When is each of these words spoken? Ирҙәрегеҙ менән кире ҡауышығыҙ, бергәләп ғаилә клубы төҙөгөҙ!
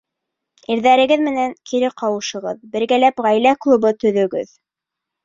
Ирҙәрегеҙ 0.75 1.19
менән 1.25 1.53
кире 1.71 1.89
ҡауышығыҙ, 2.03 2.63
бергәләп 2.77 3.21
ғаилә 3.27 3.53
клубы 3.67 3.93
төҙөгөҙ! 4.05 4.57